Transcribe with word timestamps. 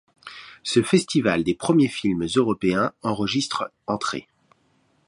Ce 0.63 0.81
festival 0.81 1.43
des 1.43 1.53
premiers 1.53 1.87
films 1.87 2.25
européens 2.35 2.91
enregistre 3.03 3.71
entrées. 3.85 4.27